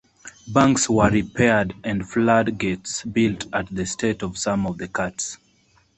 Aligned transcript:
Banks 0.47 0.89
were 0.89 1.11
repaired 1.11 1.75
and 1.83 2.09
floodgates 2.09 3.03
built 3.03 3.45
at 3.53 3.67
the 3.67 3.85
start 3.85 4.23
of 4.23 4.35
some 4.35 4.65
of 4.65 4.79
the 4.79 4.87
cuts. 4.87 5.37